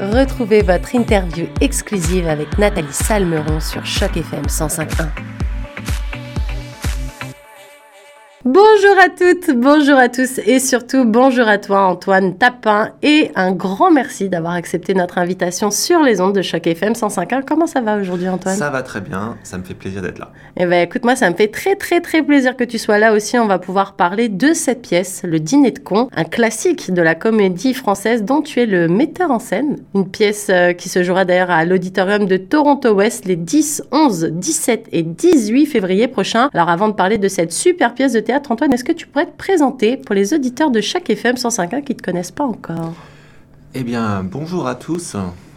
[0.00, 5.37] Retrouvez votre interview exclusive avec Nathalie Salmeron sur Choc FM 105.1.
[8.50, 13.52] Bonjour à toutes, bonjour à tous et surtout bonjour à toi Antoine Tapin et un
[13.52, 17.42] grand merci d'avoir accepté notre invitation sur les ondes de Choc FM 105.1.
[17.46, 18.56] Comment ça va aujourd'hui Antoine?
[18.56, 20.32] Ça va très bien, ça me fait plaisir d'être là.
[20.56, 23.12] Eh ben écoute moi ça me fait très très très plaisir que tu sois là
[23.12, 23.38] aussi.
[23.38, 27.14] On va pouvoir parler de cette pièce, Le Dîner de con, un classique de la
[27.14, 29.76] comédie française dont tu es le metteur en scène.
[29.94, 34.30] Une pièce euh, qui se jouera d'ailleurs à l'auditorium de Toronto West les 10, 11,
[34.32, 36.48] 17 et 18 février prochains.
[36.54, 39.26] Alors avant de parler de cette super pièce de théâtre, Antoine, est-ce que tu pourrais
[39.26, 42.94] te présenter pour les auditeurs de chaque FM 105.1 qui ne te connaissent pas encore?
[43.74, 45.16] Eh bien, bonjour à tous.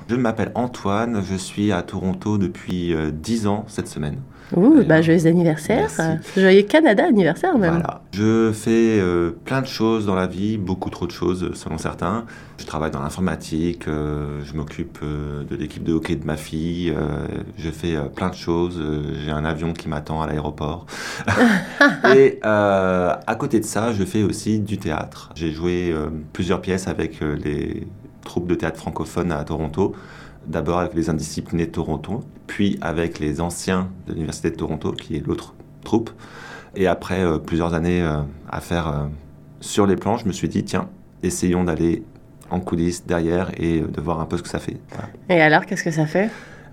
[0.10, 4.18] Je m'appelle Antoine, je suis à Toronto depuis 10 euh, ans cette semaine.
[4.56, 5.90] Ouh, bah, joyeux anniversaire.
[6.36, 7.76] Joyeux Canada anniversaire même.
[7.76, 8.02] Voilà.
[8.14, 12.26] Je fais euh, plein de choses dans la vie, beaucoup trop de choses selon certains.
[12.58, 16.94] Je travaille dans l'informatique, euh, je m'occupe euh, de l'équipe de hockey de ma fille,
[17.58, 18.82] je fais plein de choses.
[19.24, 20.86] J'ai un avion qui m'attend à l'aéroport.
[22.16, 25.30] Et à côté de ça, je fais aussi du théâtre.
[25.36, 25.94] J'ai joué
[26.34, 27.88] plusieurs pièces avec les
[28.24, 29.96] troupes de théâtre francophone à Toronto
[30.48, 35.16] d'abord avec les indisciplinés de Toronto, puis avec les anciens de l'Université de Toronto, qui
[35.16, 35.54] est l'autre
[35.84, 36.12] troupe.
[36.76, 39.06] Et après euh, plusieurs années euh, à faire euh,
[39.60, 40.90] sur les planches, je me suis dit, tiens,
[41.24, 42.04] essayons d'aller
[42.50, 44.78] en coulisses derrière et de voir un peu ce que ça fait.
[45.30, 46.30] Et alors, qu'est-ce que ça fait?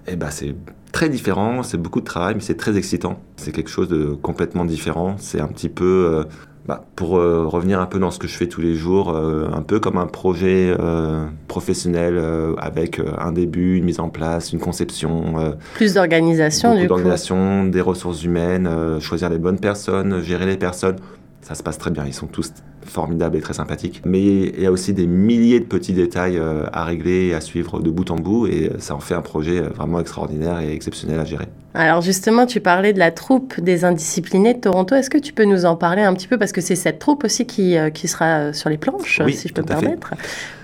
[0.09, 0.55] Eh ben, c'est
[0.91, 3.21] très différent, c'est beaucoup de travail, mais c'est très excitant.
[3.37, 5.17] C'est quelque chose de complètement différent.
[5.19, 6.25] C'est un petit peu
[6.69, 9.49] bah, pour euh, revenir un peu dans ce que je fais tous les jours, euh,
[9.55, 12.23] un peu comme un projet euh, professionnel
[12.59, 15.57] avec un début, une mise en place, une conception.
[15.73, 20.97] Plus d'organisation, du d'organisation, des ressources humaines, choisir les bonnes personnes, gérer les personnes.
[21.41, 22.53] Ça se passe très bien, ils sont tous
[22.91, 24.03] formidables et très sympathiques.
[24.05, 26.41] Mais il y a aussi des milliers de petits détails
[26.73, 29.61] à régler et à suivre de bout en bout, et ça en fait un projet
[29.61, 31.49] vraiment extraordinaire et exceptionnel à gérer.
[31.75, 34.95] Alors justement, tu parlais de la troupe des indisciplinés de Toronto.
[34.95, 36.39] Est-ce que tu peux nous en parler un petit peu?
[36.39, 39.49] Parce que c'est cette troupe aussi qui, euh, qui sera euh, sur les planches, si
[39.49, 40.15] je peux me permettre.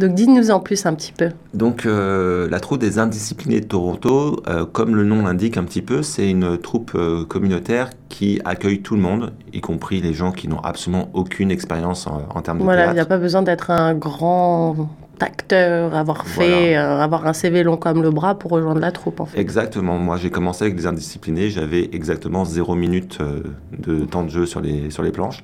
[0.01, 1.29] Donc dis-nous en plus un petit peu.
[1.53, 6.03] Donc euh, la troupe des indisciplinés de Toronto, comme le nom l'indique un petit peu,
[6.03, 6.99] c'est une troupe
[7.29, 12.07] communautaire qui accueille tout le monde, y compris les gens qui n'ont absolument aucune expérience
[12.07, 14.77] en, en termes de voilà, il n'y a pas besoin d'être un grand
[15.21, 19.21] acteur, avoir fait, euh, avoir un CV long comme le bras pour rejoindre la troupe
[19.21, 19.39] en fait.
[19.39, 19.99] Exactement.
[19.99, 23.43] Moi j'ai commencé avec des indisciplinés, j'avais exactement zéro minute euh,
[23.79, 25.43] de temps de jeu sur les, sur les planches.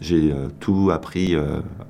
[0.00, 1.36] J'ai euh, tout appris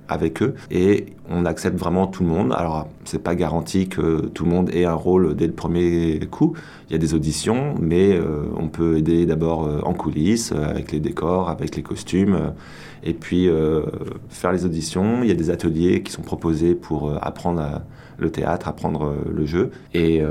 [0.09, 2.53] avec eux et on accepte vraiment tout le monde.
[2.53, 6.55] Alors c'est pas garanti que tout le monde ait un rôle dès le premier coup.
[6.89, 8.21] Il y a des auditions, mais
[8.57, 12.53] on peut aider d'abord en coulisses avec les décors, avec les costumes
[13.03, 13.83] et puis euh,
[14.29, 15.23] faire les auditions.
[15.23, 17.83] Il y a des ateliers qui sont proposés pour euh, apprendre
[18.19, 19.71] le théâtre, apprendre euh, le jeu.
[19.95, 20.23] Et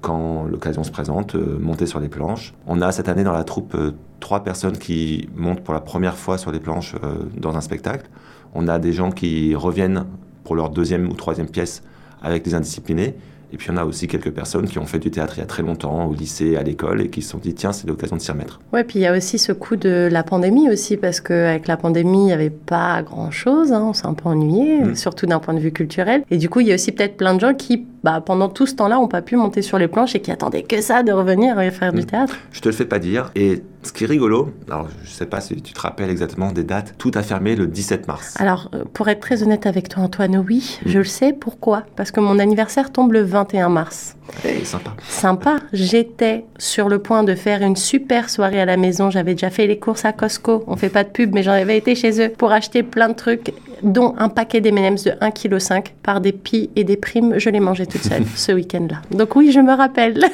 [0.00, 2.54] quand l'occasion se présente, monter sur les planches.
[2.66, 3.76] On a cette année dans la troupe
[4.20, 6.94] trois personnes qui montent pour la première fois sur les planches
[7.36, 8.08] dans un spectacle.
[8.54, 10.06] On a des gens qui reviennent
[10.46, 11.82] pour leur deuxième ou troisième pièce
[12.22, 13.14] avec des indisciplinés.
[13.52, 15.46] Et puis on a aussi quelques personnes qui ont fait du théâtre il y a
[15.46, 18.20] très longtemps, au lycée, à l'école, et qui se sont dit tiens, c'est l'occasion de
[18.20, 18.60] s'y remettre.
[18.72, 21.76] Ouais, puis il y a aussi ce coup de la pandémie aussi, parce qu'avec la
[21.76, 24.96] pandémie, il n'y avait pas grand-chose, hein, on s'est un peu ennuyé, mm.
[24.96, 26.24] surtout d'un point de vue culturel.
[26.30, 28.66] Et du coup, il y a aussi peut-être plein de gens qui, bah, pendant tout
[28.66, 31.12] ce temps-là, n'ont pas pu monter sur les planches et qui attendaient que ça de
[31.12, 32.06] revenir et faire du mm.
[32.06, 32.36] théâtre.
[32.50, 33.30] Je te le fais pas dire.
[33.36, 36.64] Et ce qui est rigolo, alors je sais pas si tu te rappelles exactement des
[36.64, 38.34] dates, tout a fermé le 17 mars.
[38.38, 40.88] Alors, euh, pour être très honnête avec toi, Antoine, oui, mm.
[40.88, 41.32] je le sais.
[41.32, 41.84] Pourquoi?
[41.94, 44.15] Parce que mon anniversaire tombe le 21 mars.
[44.44, 44.94] Hey, sympa.
[45.08, 45.56] Sympa.
[45.72, 49.10] J'étais sur le point de faire une super soirée à la maison.
[49.10, 50.64] J'avais déjà fait les courses à Costco.
[50.66, 53.14] On fait pas de pub, mais j'en avais été chez eux pour acheter plein de
[53.14, 57.38] trucs, dont un paquet d'M&M's de 1,5 kg par des pis et des primes.
[57.38, 59.02] Je l'ai mangé toute seule ce week-end-là.
[59.10, 60.24] Donc oui, je me rappelle.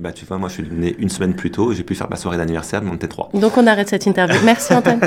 [0.00, 1.72] Bah, tu vois, moi, je suis née une semaine plus tôt.
[1.72, 3.30] J'ai pu faire ma soirée d'anniversaire, mais on était trois.
[3.34, 4.38] Donc on arrête cette interview.
[4.44, 5.00] Merci Antoine.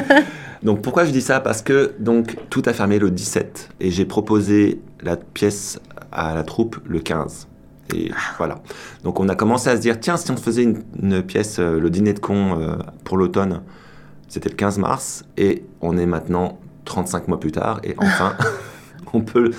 [0.62, 1.40] donc pourquoi je dis ça?
[1.40, 5.78] Parce que donc tout a fermé le 17 et j'ai proposé la pièce
[6.12, 7.48] à la troupe le 15.
[7.92, 8.60] Et voilà.
[9.02, 11.90] Donc on a commencé à se dire, tiens, si on faisait une, pièce, euh, le
[11.90, 13.62] dîner de con euh, pour l'automne,
[14.28, 18.36] c'était le 15 mars, et on est maintenant 35 mois plus tard, et enfin,
[19.12, 19.50] on peut,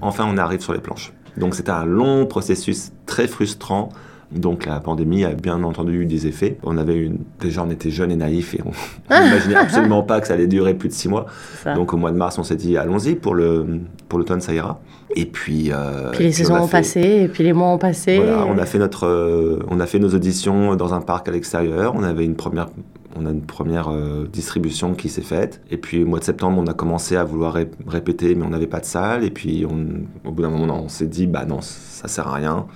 [0.00, 1.12] enfin, on arrive sur les planches.
[1.36, 3.90] Donc c'était un long processus très frustrant
[4.32, 6.56] donc la pandémie a bien entendu eu des effets.
[6.62, 7.18] On avait une...
[7.40, 8.70] Déjà, on était jeunes et naïfs et on
[9.24, 11.26] n'imaginait absolument pas que ça allait durer plus de six mois.
[11.74, 14.80] Donc au mois de mars, on s'est dit, allons-y, pour le pour l'automne, ça ira.
[15.16, 15.70] Et puis...
[15.72, 18.18] Euh, puis les saisons ont passé, et puis les mois ont passé.
[18.18, 19.06] Voilà, on a fait notre...
[19.06, 21.94] Euh, on a fait nos auditions dans un parc à l'extérieur.
[21.96, 22.68] On avait une première
[23.16, 23.90] on a une première
[24.32, 25.60] distribution qui s'est faite.
[25.72, 27.56] Et puis au mois de septembre, on a commencé à vouloir
[27.88, 29.24] répéter, mais on n'avait pas de salle.
[29.24, 32.66] Et puis au bout d'un moment, on s'est dit, bah non, ça sert à rien.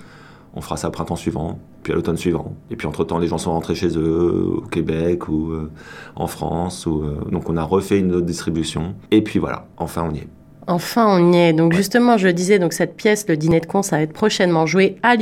[0.55, 2.53] On fera ça au printemps suivant, puis à l'automne suivant.
[2.71, 5.53] Et puis entre-temps, les gens sont rentrés chez eux, au Québec ou
[6.15, 6.85] en France.
[6.85, 8.95] Ou, donc on a refait une autre distribution.
[9.11, 10.27] Et puis voilà, enfin on y est.
[10.67, 11.53] Enfin, on y est.
[11.53, 14.13] Donc justement, je le disais, donc cette pièce, le dîner de con, ça va être
[14.13, 15.15] prochainement joué à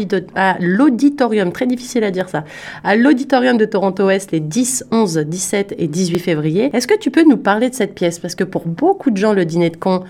[0.60, 2.46] l'auditorium, très difficile à dire ça,
[2.84, 6.70] à l'auditorium de Toronto-Ouest les 10, 11, 17 et 18 février.
[6.74, 8.20] Est-ce que tu peux nous parler de cette pièce?
[8.20, 10.04] Parce que pour beaucoup de gens, le dîner de con,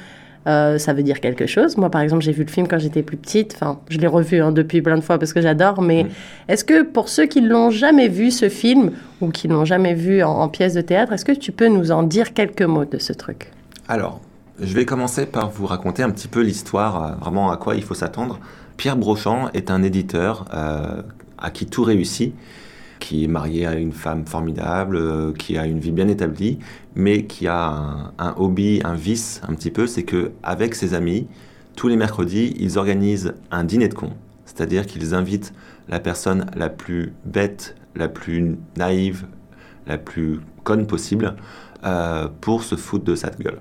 [0.48, 1.78] euh, ça veut dire quelque chose.
[1.78, 3.54] Moi, par exemple, j'ai vu le film quand j'étais plus petite.
[3.56, 5.82] Enfin, je l'ai revu hein, depuis plein de fois parce que j'adore.
[5.82, 6.08] Mais
[6.48, 8.92] est-ce que pour ceux qui l'ont jamais vu, ce film,
[9.22, 11.92] ou qui l'ont jamais vu en, en pièce de théâtre, est-ce que tu peux nous
[11.92, 13.52] en dire quelques mots de ce truc?
[13.88, 14.22] Alors,
[14.60, 17.84] je vais commencer par vous raconter un petit peu l'histoire, euh, vraiment à quoi il
[17.84, 18.40] faut s'attendre.
[18.78, 21.02] Pierre Brochant est un éditeur euh,
[21.38, 22.34] à qui tout réussit,
[23.00, 26.60] qui est marié à une femme formidable, euh, qui a une vie bien établie,
[26.96, 31.28] mais qui a un, hobby, un vice un petit peu, c'est que avec ses amis,
[31.76, 34.14] tous les mercredis, ils organisent un dîner de cons,
[34.46, 35.54] c'est-à-dire qu'ils invitent
[35.90, 39.26] la personne la plus bête, la plus naïve,
[39.88, 41.36] la plus conne possible,
[42.40, 43.60] pour se foutre de sa gueule.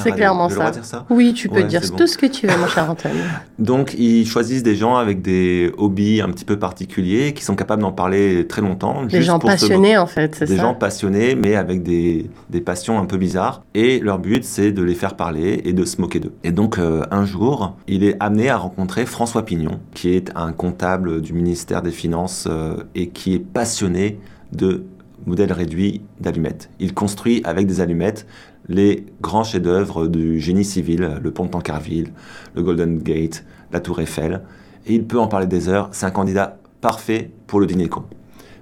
[0.00, 0.72] C'est clairement ça.
[1.10, 3.14] Oui, tu peux dire tout ce que tu veux, mon cher Antoine.
[3.58, 7.82] Donc, ils choisissent des gens avec des hobbies un petit peu particuliers, qui sont capables
[7.82, 9.04] d'en parler très longtemps.
[9.04, 10.54] Des gens passionnés, en fait, c'est ça.
[10.54, 13.62] Des gens passionnés, mais avec des, des, passions un peu bizarres.
[13.74, 16.34] Et leur but, c'est de les faire parler et de se moquer d'eux.
[16.44, 20.52] Et donc, euh, un jour, il est amené à rencontrer François Pignon, qui est un
[20.52, 24.18] comptable du ministère des Finances euh, et qui est passionné
[24.52, 24.84] de
[25.26, 26.70] modèles réduits d'allumettes.
[26.78, 28.26] Il construit avec des allumettes
[28.70, 32.12] les grands chefs-d'œuvre du génie civil, le pont de Tancarville,
[32.54, 34.42] le Golden Gate, la Tour Eiffel.
[34.86, 35.88] Et il peut en parler des heures.
[35.90, 38.04] C'est un candidat parfait pour le dîner con.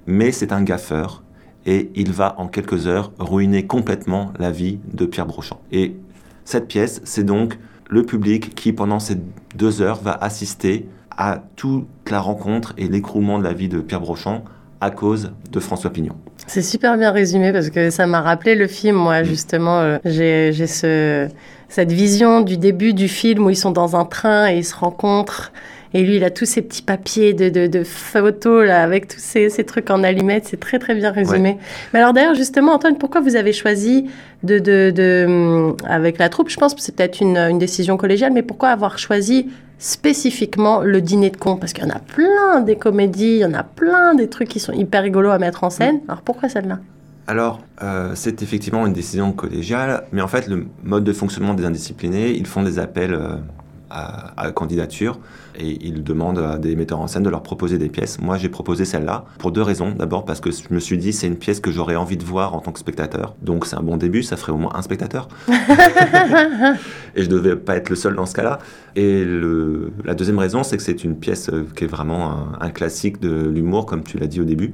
[0.07, 1.23] Mais c'est un gaffeur
[1.67, 5.61] et il va en quelques heures ruiner complètement la vie de Pierre Brochant.
[5.71, 5.95] Et
[6.47, 7.59] cette pièce, c'est donc
[7.91, 9.19] le public qui, pendant ces
[9.55, 14.01] deux heures, va assister à toute la rencontre et l'écroulement de la vie de Pierre
[14.01, 14.45] Brochant
[14.81, 16.15] à cause de François Pignon.
[16.47, 19.81] C'est super bien résumé parce que ça m'a rappelé le film, moi, justement.
[19.81, 21.29] Euh, j'ai ce,
[21.69, 24.75] cette vision du début du film où ils sont dans un train et ils se
[24.75, 25.53] rencontrent.
[25.94, 29.49] Et lui, il a tous ces petits papiers de, de, photos là, avec tous ces,
[29.49, 30.46] ces trucs en allumettes.
[30.46, 31.56] C'est très, très bien résumé.
[31.93, 34.06] Mais alors, d'ailleurs, justement, Antoine, pourquoi vous avez choisi
[34.43, 36.50] de, de, de hum, avec la troupe?
[36.50, 39.49] Je pense que c'est peut-être une, une décision collégiale, mais pourquoi avoir choisi
[39.79, 41.56] spécifiquement le dîner de con?
[41.56, 44.49] Parce qu'il y en a plein des comédies, il y en a plein des trucs
[44.49, 46.00] qui sont hyper rigolos à mettre en scène.
[46.08, 46.81] Alors pourquoi celle-là?
[47.29, 51.67] Alors, euh, c'est effectivement une décision collégiale, mais en fait, le mode de fonctionnement des
[51.67, 53.37] indisciplinés, ils font des appels euh,
[53.90, 55.19] à, à, candidature
[55.59, 58.21] et ils demandent à des metteurs en scène de leur proposer des pièces.
[58.21, 59.93] Moi, j'ai proposé celle-là pour deux raisons.
[59.93, 62.55] D'abord parce que je me suis dit c'est une pièce que j'aurais envie de voir
[62.55, 63.35] en tant que spectateur.
[63.43, 65.29] Donc c'est un bon début, ça ferait au moins un spectateur.
[65.49, 68.59] et je devais pas être le seul dans ce cas-là.
[68.97, 72.59] Et le, la deuxième raison, c'est que c'est une pièce euh, qui est vraiment un,
[72.61, 74.73] un classique de l'humour, comme tu l'as dit au début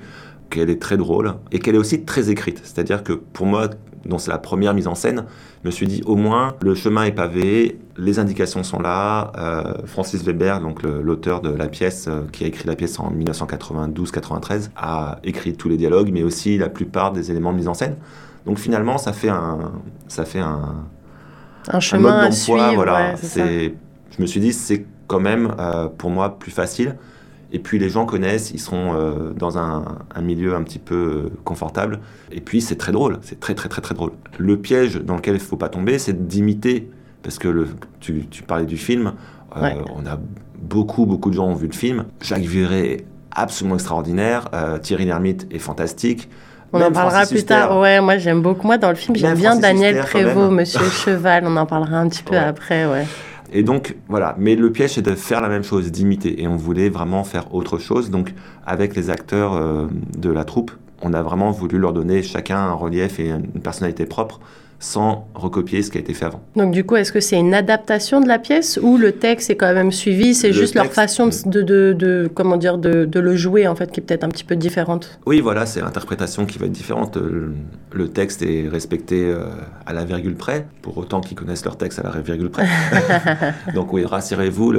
[0.50, 2.60] qu'elle est très drôle et qu'elle est aussi très écrite.
[2.62, 3.68] C'est-à-dire que pour moi,
[4.06, 5.24] dont c'est la première mise en scène,
[5.62, 9.32] je me suis dit au moins le chemin est pavé, les indications sont là.
[9.38, 13.12] Euh, Francis Weber, donc l'auteur de la pièce, euh, qui a écrit la pièce en
[13.12, 17.74] 1992-93, a écrit tous les dialogues, mais aussi la plupart des éléments de mise en
[17.74, 17.96] scène.
[18.46, 19.72] Donc finalement, ça fait un,
[20.08, 20.86] ça fait un,
[21.68, 22.74] un chemin à suivre.
[22.74, 26.96] Voilà, je me suis dit c'est quand même euh, pour moi plus facile
[27.54, 29.84] et puis les gens connaissent, ils seront euh, dans un,
[30.20, 32.00] milieu un petit peu euh, confortable.
[32.32, 34.10] Et puis c'est très drôle, c'est très très très très drôle.
[34.38, 36.90] Le piège dans lequel il ne faut pas tomber, c'est d'imiter.
[37.22, 37.68] Parce que le,
[38.00, 39.14] tu, parlais du film,
[39.56, 40.18] euh, on a
[40.58, 42.06] beaucoup beaucoup de gens ont vu le film.
[42.20, 44.50] Jacques Viré est absolument extraordinaire,
[44.82, 46.28] Thierry Lhermitte est fantastique.
[46.72, 47.78] On en parlera plus tard.
[47.78, 48.66] Ouais, moi j'aime beaucoup.
[48.66, 51.44] Moi dans le film, j'aime bien Daniel Prévost, Monsieur Cheval.
[51.46, 53.06] On en parlera un petit peu après, ouais.
[53.52, 54.34] Et donc, voilà.
[54.38, 56.42] Mais le piège, c'est de faire la même chose, d'imiter.
[56.42, 58.10] Et on voulait vraiment faire autre chose.
[58.10, 58.34] Donc,
[58.66, 59.86] avec les acteurs euh,
[60.16, 60.72] de la troupe,
[61.02, 64.40] on a vraiment voulu leur donner chacun un relief et une personnalité propre
[64.78, 66.42] sans recopier ce qui a été fait avant.
[66.56, 69.56] Donc du coup, est-ce que c'est une adaptation de la pièce ou le texte est
[69.56, 73.66] quand même suivi C'est juste leur façon de, de, comment dire de, de, le jouer
[73.66, 75.18] en fait qui est peut-être un petit peu différente?
[75.26, 77.16] Oui, voilà, c'est l'interprétation qui va être différente.
[77.16, 79.46] Le, texte est respecté euh,
[79.86, 82.66] à la virgule près, pour autant qu'ils connaissent leur texte à la virgule près.
[83.74, 84.74] Donc oui, rassurez-vous,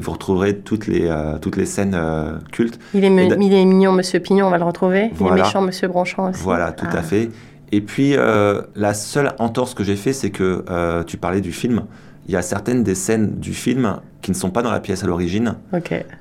[0.00, 2.78] vous retrouverez toutes les euh, toutes les scènes euh, cultes.
[2.94, 5.10] Il est, il est mignon, Monsieur Pignon, on va le retrouver.
[5.20, 6.42] Il est méchant, Monsieur Bronchon aussi.
[6.42, 7.02] Voilà, tout à ah.
[7.02, 7.30] fait.
[7.74, 11.50] Et puis, euh, la seule entorse que j'ai fait, c'est que euh, tu parlais du
[11.50, 11.86] film.
[12.28, 15.02] il y a certaines des scènes du film qui ne sont pas dans la pièce
[15.02, 15.56] à l'origine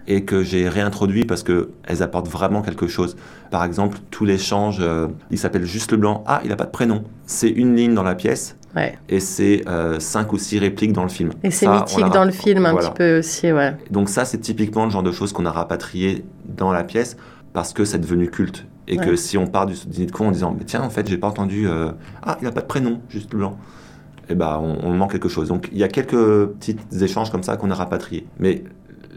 [0.07, 3.15] et que j'ai réintroduit parce qu'elles apportent vraiment quelque chose.
[3.51, 6.23] Par exemple, tout l'échange, euh, il s'appelle Juste le Blanc.
[6.25, 7.03] Ah, il n'a pas de prénom.
[7.27, 8.57] C'est une ligne dans la pièce.
[9.07, 11.33] Et c'est euh, cinq ou six répliques dans le film.
[11.43, 13.77] Et c'est mythique dans le film un petit peu aussi, ouais.
[13.91, 17.15] Donc ça, c'est typiquement le genre de choses qu'on a rapatrié dans la pièce
[17.53, 18.65] parce que c'est devenu culte.
[18.87, 21.07] Et que si on part du dîner de con en disant, mais tiens, en fait,
[21.07, 23.57] j'ai pas entendu, euh, ah, il n'a pas de prénom, juste blanc
[24.29, 25.47] eh ben, on, manque quelque chose.
[25.47, 28.25] Donc il y a quelques petits échanges comme ça qu'on a rapatriés.
[28.39, 28.63] Mais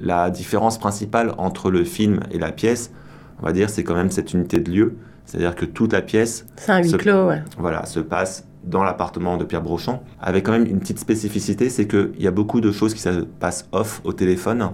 [0.01, 2.93] la différence principale entre le film et la pièce,
[3.41, 4.97] on va dire, c'est quand même cette unité de lieu.
[5.25, 7.43] C'est-à-dire que toute la pièce un huis clos, ouais.
[7.59, 11.87] voilà, se passe dans l'appartement de Pierre Brochant, avec quand même une petite spécificité, c'est
[11.87, 14.69] qu'il y a beaucoup de choses qui se passent off au téléphone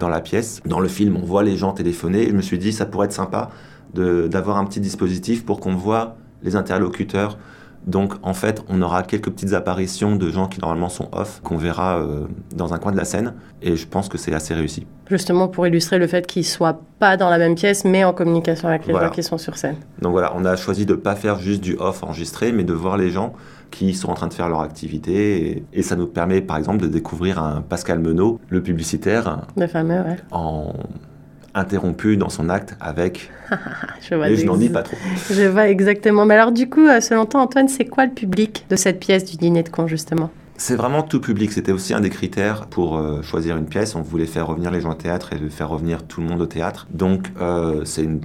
[0.00, 0.60] dans la pièce.
[0.66, 2.22] Dans le film, on voit les gens téléphoner.
[2.22, 3.50] Et je me suis dit, ça pourrait être sympa
[3.94, 7.38] d'avoir un petit dispositif pour qu'on voit les interlocuteurs
[7.88, 11.56] donc en fait, on aura quelques petites apparitions de gens qui normalement sont off, qu'on
[11.56, 14.86] verra euh, dans un coin de la scène, et je pense que c'est assez réussi.
[15.08, 18.68] Justement pour illustrer le fait qu'ils soient pas dans la même pièce, mais en communication
[18.68, 19.76] avec les gens qui sont sur scène.
[20.02, 22.74] Donc voilà, on a choisi de ne pas faire juste du off enregistré, mais de
[22.74, 23.32] voir les gens
[23.70, 25.64] qui sont en train de faire leur activité.
[25.72, 29.46] Et, ça nous permet, par exemple, de découvrir un Pascal Menot, le publicitaire.
[29.56, 30.16] Le fameux, ouais.
[30.30, 30.74] En
[31.54, 33.30] interrompu dans son acte avec.
[34.08, 34.96] je vois et je n'en dis pas trop.
[35.30, 36.26] Je vois exactement.
[36.26, 39.24] Mais alors, du coup, euh, selon toi, Antoine, c'est quoi le public de cette pièce
[39.24, 40.30] du dîner de con, justement?
[40.56, 41.52] C'est vraiment tout public.
[41.52, 43.94] C'était aussi un des critères pour euh, choisir une pièce.
[43.94, 46.46] On voulait faire revenir les gens au théâtre et faire revenir tout le monde au
[46.46, 46.88] théâtre.
[46.90, 48.20] Donc, euh, c'est une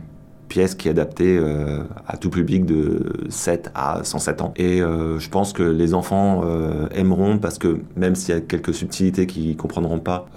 [0.54, 4.54] pièce qui est adaptée euh, à tout public de 7 à 107 ans.
[4.56, 8.42] Et euh, je pense que les enfants euh, aimeront parce que même s'il y a
[8.42, 10.28] quelques subtilités qu'ils comprendront pas,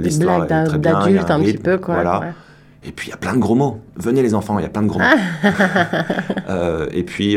[0.00, 0.98] l'histoire est très bien.
[0.98, 1.96] D'adulte un, petit peu, quoi.
[1.96, 2.32] Voilà.
[2.82, 3.78] Et puis il y a plein de gros mots.
[3.96, 5.04] Venez les enfants, il y a plein de gros mots.
[6.90, 7.36] et puis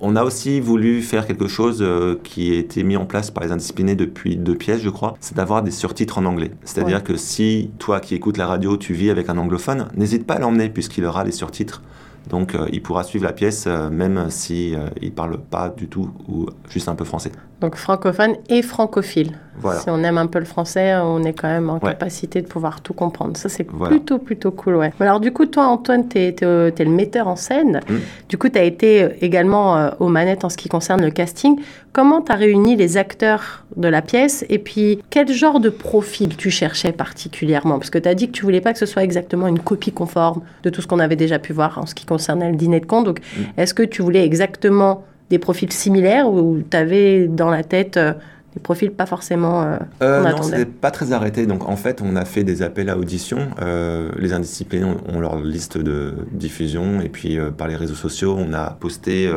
[0.00, 3.44] on a aussi voulu faire quelque chose euh, qui a été mis en place par
[3.44, 6.50] les indisciplinés depuis deux pièces, je crois, c'est d'avoir des surtitres en anglais.
[6.64, 10.34] C'est-à-dire que si toi qui écoutes la radio, tu vis avec un anglophone, n'hésite pas
[10.34, 11.82] à l'emmener puisqu'il aura les surtitres.
[12.28, 16.10] Donc euh, il pourra suivre la pièce euh, même si il parle pas du tout
[16.28, 17.32] ou juste un peu français.
[17.60, 19.32] Donc francophone et francophile.
[19.80, 22.80] Si on aime un peu le français, on est quand même en capacité de pouvoir
[22.80, 23.36] tout comprendre.
[23.36, 24.92] Ça, c'est plutôt, plutôt cool, ouais.
[25.00, 27.80] Alors, du coup, toi, Antoine, tu es, le metteur en scène.
[27.88, 27.94] Mm.
[28.28, 31.10] Du coup, tu as été euh, également euh, aux manettes en ce qui concerne le
[31.10, 31.58] casting.
[31.92, 36.36] Comment tu as réuni les acteurs de la pièce Et puis, quel genre de profil
[36.36, 37.78] tu cherchais particulièrement?
[37.78, 39.92] Parce que tu as dit que tu voulais pas que ce soit exactement une copie
[39.92, 42.80] conforme de tout ce qu'on avait déjà pu voir en ce qui concernait le dîner
[42.80, 43.02] de con.
[43.02, 43.60] Donc, mm.
[43.60, 48.12] est-ce que tu voulais exactement des profils similaires ou tu avais dans la tête euh,
[48.54, 51.46] des profils pas forcément euh, euh Non, c'était pas très arrêté.
[51.46, 53.38] Donc en fait, on a fait des appels à audition.
[53.60, 58.54] Euh, les indisciplinés ont, leur liste de diffusion et puis par les réseaux sociaux, on
[58.54, 59.30] a posté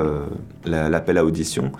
[0.65, 1.71] l'appel à audition.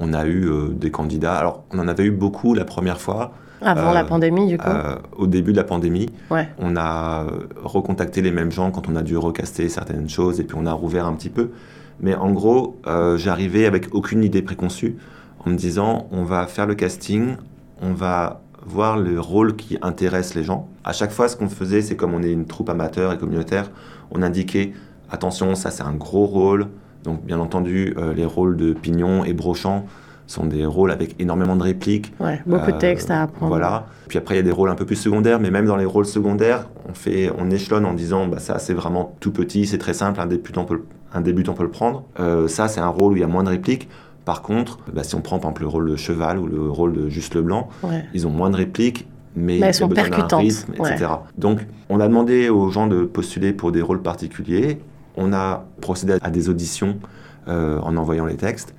[0.00, 1.34] On a eu des candidats.
[1.34, 3.32] Alors on en avait eu beaucoup la première fois.
[3.64, 4.68] Avant la pandémie, du coup
[5.16, 6.10] Au début de la pandémie.
[6.32, 6.48] Ouais.
[6.58, 7.28] On a
[7.62, 10.72] recontacté les mêmes gens quand on a dû recaster certaines choses et puis on a
[10.72, 11.50] rouvert un petit peu.
[12.02, 14.96] Mais en gros, euh, j'arrivais avec aucune idée préconçue
[15.44, 17.36] en me disant on va faire le casting,
[17.80, 20.68] on va voir le rôle qui intéresse les gens.
[20.84, 23.70] À chaque fois, ce qu'on faisait, c'est comme on est une troupe amateur et communautaire,
[24.10, 24.72] on indiquait
[25.10, 26.66] attention, ça c'est un gros rôle.
[27.04, 29.86] Donc, bien entendu, euh, les rôles de Pignon et Brochant
[30.28, 32.12] sont des rôles avec énormément de répliques.
[32.20, 33.48] Ouais, beaucoup de textes à apprendre.
[33.48, 33.86] Voilà.
[34.08, 35.84] Puis après, il y a des rôles un peu plus secondaires, mais même dans les
[35.84, 39.78] rôles secondaires, on, fait, on échelonne en disant bah, ça c'est vraiment tout petit, c'est
[39.78, 40.82] très simple, un débutant peut,
[41.14, 42.04] un débutant peut le prendre.
[42.20, 43.88] Euh, ça, c'est un rôle où il y a moins de répliques.
[44.24, 46.92] Par contre, bah, si on prend par exemple le rôle de cheval ou le rôle
[46.92, 47.68] de juste le blanc,
[48.14, 51.06] ils ont moins de répliques, mais, elles sont percutantes, etc.
[51.38, 54.78] Donc, on a demandé aux gens de postuler pour des rôles particuliers.
[55.16, 56.98] On a procédé à des auditions
[57.48, 58.74] euh, en envoyant les textes.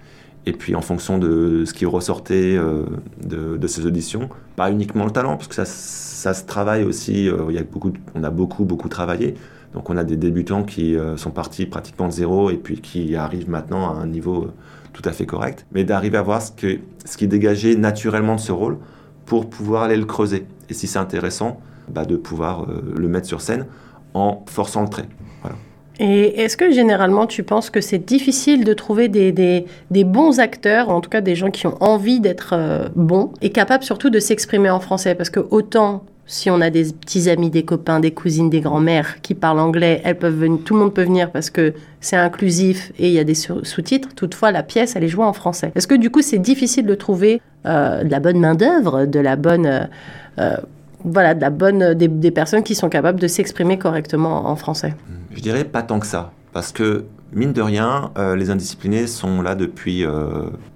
[0.46, 2.84] Et puis en fonction de ce qui ressortait euh,
[3.26, 7.56] de, ces auditions, pas uniquement le talent, parce que ça, ça se travaille aussi, il
[7.56, 9.36] y a beaucoup, on a beaucoup, beaucoup travaillé,
[9.74, 13.16] donc on a des débutants qui euh, sont partis pratiquement de zéro et puis qui
[13.16, 14.54] arrivent maintenant à un niveau euh,
[14.94, 15.66] tout à fait correct.
[15.72, 18.78] Mais d'arriver à voir ce, qui dégageait naturellement de ce rôle
[19.26, 20.46] pour pouvoir aller le creuser.
[20.70, 23.66] Et si c'est intéressant, bah, de pouvoir euh, le mettre sur scène
[24.14, 25.08] en forçant le trait.
[26.00, 31.02] Et est-ce que généralement tu penses que c'est difficile de trouver des, bons acteurs, en
[31.02, 34.80] tout cas des gens qui ont envie d'être bons et capables surtout de s'exprimer en
[34.80, 35.14] français?
[35.14, 39.22] Parce que autant si on a des petits amis, des copains, des cousines, des grands-mères
[39.22, 42.92] qui parlent anglais, elles peuvent venir, tout le monde peut venir parce que c'est inclusif
[42.98, 44.10] et il y a des sous-titres.
[44.16, 45.72] Toutefois, la pièce, elle est jouée en français.
[45.76, 49.36] Est-ce que du coup, c'est difficile de trouver euh, de la bonne main-d'œuvre, de la
[49.36, 49.66] bonne.
[49.66, 49.86] Euh,
[50.40, 50.58] euh,
[51.06, 54.96] voilà, de la bonne, des, personnes qui sont capables de s'exprimer correctement en français?
[55.32, 56.32] Je dirais pas tant que ça.
[56.54, 60.06] Parce que Mine de rien, les indisciplinés sont là depuis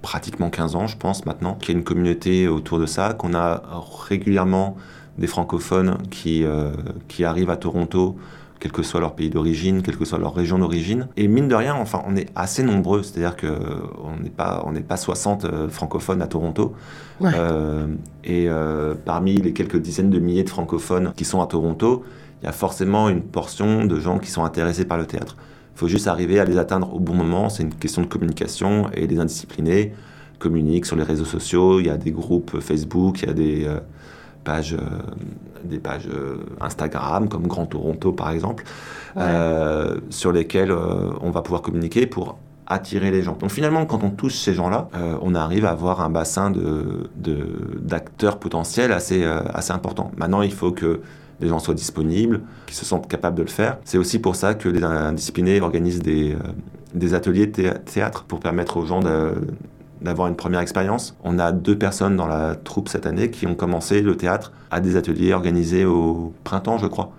[0.02, 3.32] pratiquement 15 ans, je pense maintenant, qu'il y a une communauté autour de ça, qu'on
[3.32, 3.62] a
[4.08, 4.76] régulièrement
[5.18, 6.72] des francophones qui, euh,
[7.08, 8.16] qui arrivent à Toronto
[8.60, 11.06] quel que soit leur pays d'origine, quelle que soit leur région d'origine.
[11.16, 14.96] Et mine de rien, enfin, on est assez nombreux, c'est-à-dire qu'on n'est pas, on pas
[14.96, 16.74] 60 francophones à Toronto.
[18.24, 18.48] et
[19.04, 22.02] parmi les quelques dizaines de milliers de francophones qui sont à Toronto,
[22.42, 25.36] il y a forcément une portion de gens qui sont intéressés par le théâtre.
[25.74, 28.90] Il faut juste arriver à les atteindre au bon moment, c'est une question de communication,
[28.92, 29.92] et les indisciplinés
[30.38, 33.64] communiquent sur les réseaux sociaux, il y a des groupes Facebook, il y a des
[33.66, 33.80] euh,
[34.44, 38.64] pages, euh, des pages euh, Instagram, comme Grand Toronto par exemple,
[40.10, 43.36] sur lesquelles on va pouvoir communiquer pour attirer les gens.
[43.36, 44.88] Donc finalement, quand on touche ces gens-là,
[45.22, 50.12] on arrive à avoir un bassin d'acteurs de, d'acteurs potentiels assez, assez important.
[50.16, 51.00] Maintenant, il faut que
[51.40, 53.78] les gens soient disponibles, qu'ils se sentent capables de le faire.
[53.84, 56.38] C'est aussi pour ça que les indisciplinés organisent des, euh,
[56.94, 59.00] des ateliers de théâtre pour permettre aux gens
[60.00, 61.16] d'avoir une première expérience.
[61.24, 64.80] On a deux personnes dans la troupe cette année qui ont commencé le théâtre à
[64.80, 67.12] des ateliers organisés au printemps, je crois.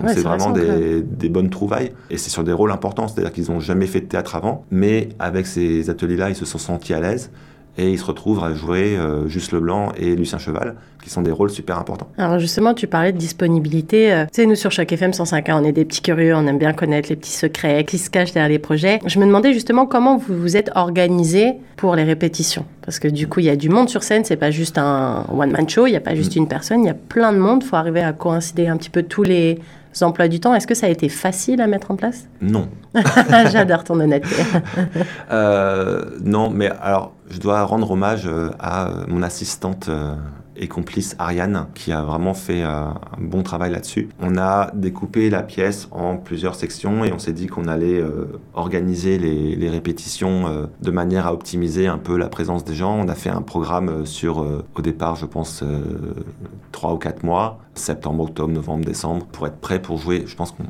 [0.00, 3.52] Ah c'est vraiment des, des, bonnes trouvailles et c'est sur des rôles importants, c'est-à-dire qu'ils
[3.52, 7.00] n'ont jamais fait de théâtre avant, mais avec ces ateliers-là, ils se sont sentis à
[7.00, 7.30] l'aise
[7.78, 11.30] et il se retrouve à jouer euh, Juste Leblanc et Lucien Cheval, qui sont des
[11.30, 12.08] rôles super importants.
[12.18, 14.12] Alors justement, tu parlais de disponibilité.
[14.12, 16.58] Euh, tu sais, nous sur chaque FM 105.1, on est des petits curieux, on aime
[16.58, 19.00] bien connaître les petits secrets qui se cachent derrière les projets.
[19.06, 22.64] Je me demandais justement comment vous vous êtes organisé pour les répétitions?
[22.82, 25.26] Parce que du coup, il y a du monde sur scène, c'est pas juste un
[25.30, 26.38] one-man show, il n'y a pas juste mm.
[26.38, 27.62] une personne, il y a plein de monde.
[27.62, 29.58] Il faut arriver à coïncider un petit peu tous les
[30.04, 30.54] emplois du temps.
[30.54, 32.28] Est-ce que ça a été facile à mettre en place?
[32.40, 32.68] Non.
[33.50, 34.42] J'adore ton honnêteté.
[35.30, 40.14] euh, non, mais alors, je dois rendre hommage euh, à mon assistante euh,
[40.58, 44.08] et complice Ariane, qui a vraiment fait euh, un bon travail là-dessus.
[44.20, 48.02] On a découpé la pièce en plusieurs sections et on s'est dit qu'on allait
[48.54, 52.96] organiser les, répétitions de manière à optimiser un peu la présence des gens.
[52.96, 55.64] On a fait un programme sur, au départ, je pense,
[56.72, 60.24] trois ou quatre mois, septembre, octobre, novembre, décembre, pour être prêt pour jouer.
[60.26, 60.64] Je pense qu'on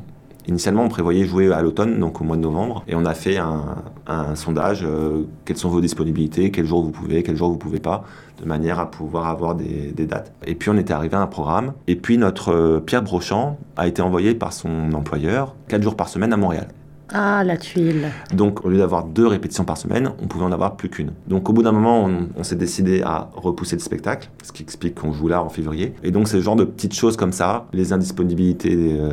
[0.47, 3.37] Initialement, on prévoyait jouer à l'automne, donc au mois de novembre, et on a fait
[3.37, 7.81] un, sondage euh, quelles sont vos disponibilités, quel jour vous pouvez, quel jour vous pouvez
[7.81, 8.05] pas,
[8.41, 10.31] de manière à pouvoir avoir des, dates.
[10.45, 13.87] Et puis on était arrivé à un programme, et puis notre euh, Pierre Brochant a
[13.87, 16.69] été envoyé par son employeur quatre jours par semaine à Montréal.
[17.13, 18.11] Ah, la tuile.
[18.33, 21.11] Donc, au lieu d'avoir deux répétitions par semaine, on pouvait en avoir plus qu'une.
[21.27, 24.95] Donc, au bout d'un moment, on, s'est décidé à repousser le spectacle, ce qui explique
[24.95, 25.93] qu'on joue là en février.
[26.03, 29.11] Et donc, c'est le genre de petites choses comme ça, les indisponibilités euh,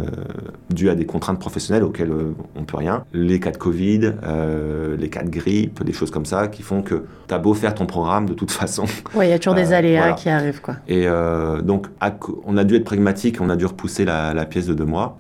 [0.71, 4.97] dues à des contraintes professionnelles auxquelles euh, on peut rien, les cas de Covid, euh,
[4.97, 7.75] les cas de grippe, des choses comme ça, qui font que tu as beau faire
[7.75, 8.85] ton programme de toute façon.
[9.15, 10.77] Oui, il y a toujours des aléas qui arrivent, quoi.
[10.89, 11.07] Et
[11.63, 11.87] donc,
[12.45, 15.17] on a dû être pragmatique, on a dû repousser la, la pièce de deux mois,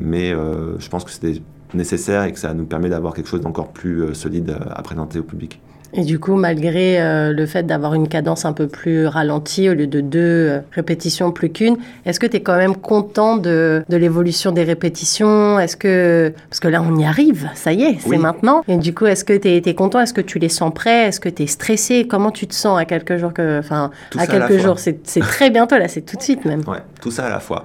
[0.00, 1.40] mais je pense que c'était
[1.74, 4.82] nécessaire et que ça nous permet d'avoir quelque chose d'encore plus euh, solide euh, à
[4.82, 5.60] présenter au public.
[5.92, 9.74] Et du coup, malgré euh, le fait d'avoir une cadence un peu plus ralentie au
[9.74, 13.96] lieu de deux répétitions plus qu'une, est-ce que tu es quand même content de, de
[13.96, 15.58] l'évolution des répétitions?
[15.58, 18.62] Est-ce que parce que là on y arrive, ça y est, c'est maintenant.
[18.68, 20.00] Et du coup, est-ce que tu es, content?
[20.00, 21.06] Est-ce que tu les sens prêts?
[21.06, 22.06] Est-ce que tu es stressé?
[22.06, 25.78] Comment tu te sens à quelques jours que enfin à quelques jours, c'est très bientôt
[25.78, 26.60] là, c'est tout de suite même.
[26.66, 27.64] Ouais, tout ça à la fois.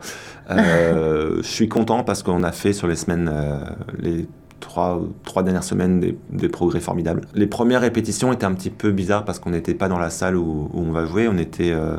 [0.58, 3.60] Euh, je suis content parce qu'on a fait sur les semaines, euh,
[4.00, 4.28] les
[4.60, 5.02] trois,
[5.44, 7.22] dernières semaines, des, progrès formidables.
[7.34, 10.36] Les premières répétitions étaient un petit peu bizarres parce qu'on n'était pas dans la salle
[10.38, 11.72] où, on va jouer, on était...
[11.72, 11.98] Euh,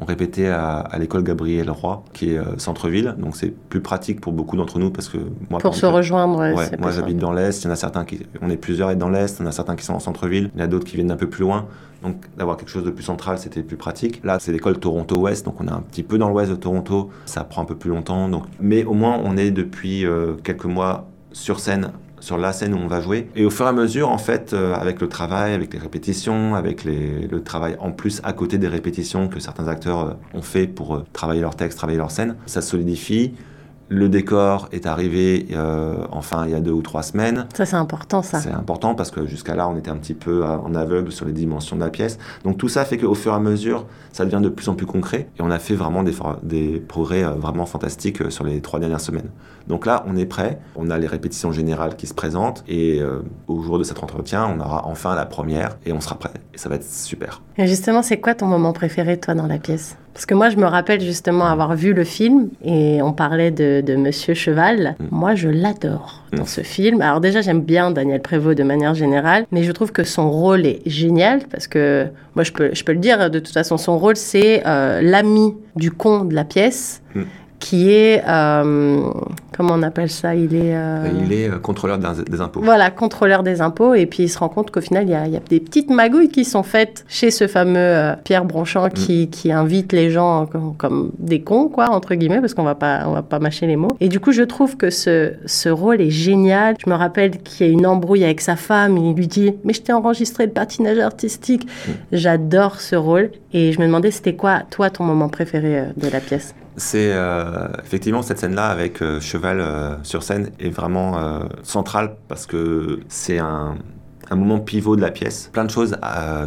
[0.00, 4.56] on répétait à, l'école Gabriel Roy, qui est centre-ville, donc c'est plus pratique pour beaucoup
[4.56, 6.38] d'entre nous parce que moi pour se rejoindre.
[6.38, 8.92] Ouais, moi j'habite dans l'est, il y en a certains qui, on est plusieurs à
[8.92, 10.64] être dans l'est, il y en a certains qui sont en centre-ville, il y en
[10.64, 11.66] a d'autres qui viennent un peu plus loin.
[12.02, 14.20] Donc d'avoir quelque chose de plus central, c'était plus pratique.
[14.22, 17.10] Là, c'est l'école Toronto-Ouest, donc on est un petit peu dans l'ouest de Toronto.
[17.24, 18.28] Ça prend un peu plus longtemps.
[18.28, 18.44] Donc...
[18.60, 21.92] Mais au moins, on est depuis euh, quelques mois sur scène
[22.26, 23.28] sur la scène où on va jouer.
[23.36, 26.56] Et au fur et à mesure, en fait, euh, avec le travail, avec les répétitions,
[26.56, 30.66] avec le travail en plus à côté des répétitions que certains acteurs euh, ont fait
[30.66, 33.34] pour travailler leur texte, travailler leur scène, ça solidifie.
[33.88, 37.46] Le décor est arrivé euh, enfin il y a deux ou trois semaines.
[37.54, 38.40] Ça c'est important ça.
[38.40, 41.32] C'est important parce que jusqu'à là on était un petit peu en aveugle sur les
[41.32, 42.18] dimensions de la pièce.
[42.42, 44.86] Donc tout ça fait qu'au fur et à mesure ça devient de plus en plus
[44.86, 48.60] concret et on a fait vraiment des, des progrès euh, vraiment fantastiques euh, sur les
[48.60, 49.30] trois dernières semaines.
[49.68, 53.00] Donc là on est prêt, on a les répétitions générales qui se présentent et
[53.46, 56.58] au jour de cet entretien on aura enfin la première et on sera prêt et
[56.58, 57.42] ça va être super.
[57.56, 59.96] Et justement c'est quoi ton moment préféré toi dans la pièce?
[60.16, 63.82] Parce que moi, je me rappelle justement avoir vu le film et on parlait de,
[63.82, 64.96] de Monsieur Cheval.
[64.98, 65.04] Mm.
[65.10, 66.46] Moi, je l'adore dans mm.
[66.46, 67.02] ce film.
[67.02, 70.64] Alors déjà, j'aime bien Daniel Prévost de manière générale, mais je trouve que son rôle
[70.64, 73.98] est génial parce que moi, je peux, je peux le dire, de toute façon, son
[73.98, 77.02] rôle, c'est euh, l'ami du con de la pièce.
[77.14, 77.24] Mm
[77.66, 79.02] qui est, euh,
[79.56, 80.76] comment on appelle ça Il est...
[80.76, 82.60] euh, Il est euh, contrôleur des, impôts.
[82.62, 83.94] Voilà, contrôleur des impôts.
[83.94, 85.58] Et puis il se rend compte qu'au final, il y, a, il y a des
[85.58, 90.46] petites magouilles qui sont faites chez ce fameux Pierre Bronchant qui, qui invite les gens
[90.46, 93.66] comme, comme des cons, quoi, entre guillemets, parce qu'on va pas, on va pas mâcher
[93.66, 93.96] les mots.
[93.98, 96.76] Et du coup, je trouve que ce, ce rôle est génial.
[96.84, 98.96] Je me rappelle qu'il y a une embrouille avec sa femme.
[98.96, 101.66] Il lui dit Mais je t'ai enregistré le patinage artistique.
[102.12, 103.32] J'adore ce rôle.
[103.52, 106.54] Et je me demandais, c'était quoi, toi, ton moment préféré de la pièce?
[106.76, 112.46] C'est euh, effectivement cette scène-là avec euh, Cheval euh, sur scène est vraiment centrale parce
[112.46, 113.76] que c'est un,
[114.30, 115.50] un moment pivot de la pièce.
[115.52, 115.96] Plein de choses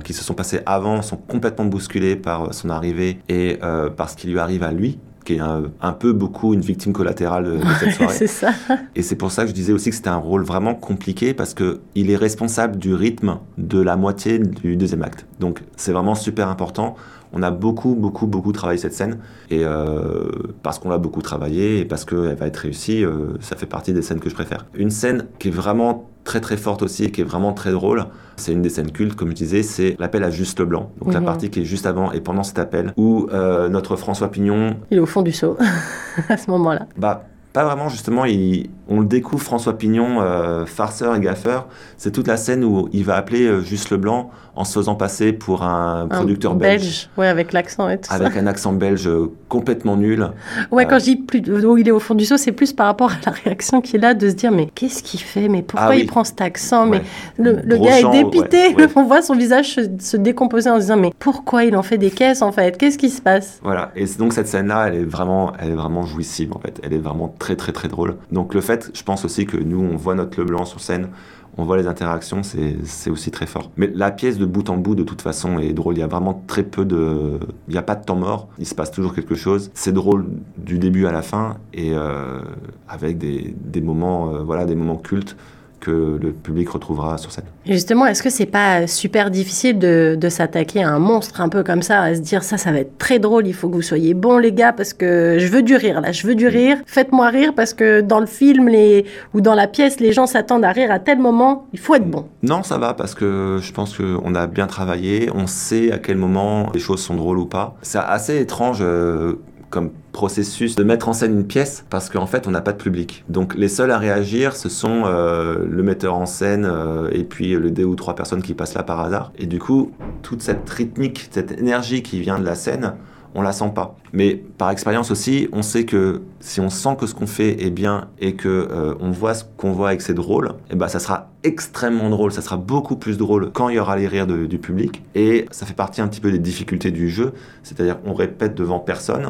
[0.03, 3.59] qui se sont passées avant sont complètement bousculées par son arrivée et
[3.95, 6.91] par ce qui lui arrive à lui qui est un, un peu beaucoup une victime
[6.91, 8.15] collatérale de, de cette soirée.
[8.15, 8.49] c'est ça.
[8.95, 11.53] Et c'est pour ça que je disais aussi que c'était un rôle vraiment compliqué parce
[11.53, 15.27] que il est responsable du rythme de la moitié du deuxième acte.
[15.39, 16.95] Donc c'est vraiment super important.
[17.33, 19.19] On a beaucoup, beaucoup, beaucoup travaillé cette scène
[19.51, 20.29] et euh,
[20.63, 23.93] parce qu'on l'a beaucoup travaillé et parce qu'elle va être réussie, euh, ça fait partie
[23.93, 24.65] des scènes que je préfère.
[24.73, 28.05] Une scène qui est vraiment très très forte aussi et qui est vraiment très drôle,
[28.35, 30.91] c'est une des scènes cultes, comme je disais, c'est l'appel à Juste Leblanc.
[30.99, 31.25] Donc la Mhm.
[31.25, 34.97] partie qui est juste avant et pendant cet appel où euh, notre François Pignon Il
[34.97, 35.57] est au fond du seau
[36.29, 36.87] à ce moment-là.
[36.97, 38.25] bah, pas vraiment, justement.
[38.25, 41.67] Il, on le découvre, François Pignon, euh, farceur et gaffeur.
[41.97, 45.31] C'est toute la scène où il va appeler euh, Juste Leblanc en se faisant passer
[45.31, 47.09] pour un producteur Un belge.
[47.17, 50.31] Ouais, avec l'accent et tout Avec un accent belge euh, complètement nul.
[50.71, 52.73] Ouais, euh, quand je dis plus, où il est au fond du seau, c'est plus
[52.73, 55.47] par rapport à la réaction qu'il a de se dire mais qu'est-ce qu'il fait?
[55.47, 56.01] Mais pourquoi Ah oui.
[56.01, 56.89] il prend cet accent?
[56.89, 57.01] Ouais.
[57.37, 58.75] Mais le, gars est dépité.
[58.75, 58.87] ouais, ouais.
[58.95, 61.97] On voit son visage se, se décomposer en se disant mais pourquoi il en fait
[61.97, 62.77] des caisses en fait?
[62.77, 63.59] Qu'est-ce qui se passe?
[63.63, 63.91] Voilà.
[63.95, 66.79] Et donc cette scène-là, elle est vraiment, elle est vraiment jouissive en fait.
[66.83, 68.15] Elle est vraiment très très très drôle.
[68.31, 71.09] Donc le fait, je pense aussi que nous, on voit notre Leblanc sur scène.
[71.57, 73.69] On voit les interactions, c'est aussi très fort.
[73.75, 75.95] Mais la pièce de bout en bout, de toute façon, est drôle.
[75.95, 77.39] Il y a vraiment très peu de...
[77.67, 78.47] Il n'y a pas de temps mort.
[78.59, 79.69] Il se passe toujours quelque chose.
[79.73, 82.39] C'est drôle du début à la fin et euh,
[82.87, 85.35] avec des, des moments, euh, voilà, des moments cultes
[85.79, 87.45] que le public retrouvera sur scène.
[87.65, 91.63] Justement, est-ce que c'est pas super difficile de, de s'attaquer à un monstre un peu
[91.63, 93.81] comme ça, à se dire ça, ça va être très drôle, il faut que vous
[93.81, 96.77] soyez bons les gars parce que je veux du rire là, je veux du rire,
[96.85, 100.65] faites-moi rire parce que dans le film les, ou dans la pièce, les gens s'attendent
[100.65, 102.25] à rire à tel moment, il faut être bon.
[102.43, 106.17] Non, ça va parce que je pense qu'on a bien travaillé, on sait à quel
[106.17, 107.75] moment les choses sont drôles ou pas.
[107.81, 109.35] C'est assez étrange euh,
[109.69, 112.77] comme processus de mettre en scène une pièce parce qu'en fait on n'a pas de
[112.77, 113.23] public.
[113.29, 117.53] Donc les seuls à réagir ce sont euh, le metteur en scène euh, et puis
[117.53, 119.31] le deux ou trois personnes qui passent là par hasard.
[119.37, 119.91] Et du coup
[120.21, 122.93] toute cette rythmique, cette énergie qui vient de la scène,
[123.35, 123.95] on la sent pas.
[124.11, 127.69] Mais par expérience aussi, on sait que si on sent que ce qu'on fait est
[127.69, 130.87] bien et que euh, on voit ce qu'on voit et que c'est drôle, et ben
[130.87, 132.31] ça sera extrêmement drôle.
[132.31, 135.03] Ça sera beaucoup plus drôle quand il y aura les rires du public.
[135.15, 138.79] Et ça fait partie un petit peu des difficultés du jeu, c'est-à-dire on répète devant
[138.79, 139.29] personne,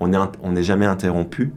[0.00, 1.52] on n'est on n'est jamais interrompu.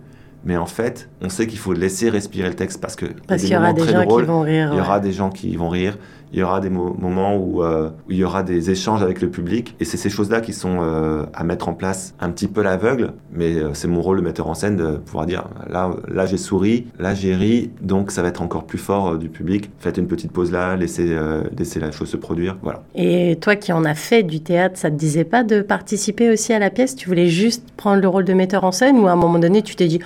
[0.45, 3.51] Mais en fait, on sait qu'il faut laisser respirer le texte parce que Parce qu'il
[3.51, 4.69] y aura moments des très gens drôles, qui vont rire.
[4.71, 4.85] il y ouais.
[4.85, 5.97] aura des gens qui vont rire,
[6.33, 9.21] il y aura des mo- moments où, euh, où il y aura des échanges avec
[9.21, 9.75] le public.
[9.79, 13.13] Et c'est ces choses-là qui sont euh, à mettre en place un petit peu l'aveugle.
[13.31, 16.37] Mais euh, c'est mon rôle de metteur en scène de pouvoir dire là, là j'ai
[16.37, 19.69] souri, là j'ai ri, donc ça va être encore plus fort du public.
[19.79, 21.15] Faites une petite pause là, laissez,
[21.57, 22.57] laissez la chose se produire.
[22.63, 22.83] Voilà.
[22.95, 26.51] Et toi qui en as fait du théâtre, ça te disait pas de participer aussi
[26.53, 26.95] à la pièce?
[26.95, 29.61] Tu voulais juste prendre le rôle de metteur en scène ou à un moment donné
[29.61, 29.99] tu t'es dit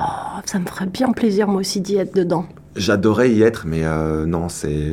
[0.00, 2.46] oh, ça me ferait bien plaisir moi aussi d'y être dedans?
[2.76, 4.92] J'adorais y être, mais euh, non, c'est.